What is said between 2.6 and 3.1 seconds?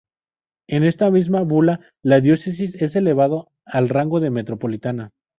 es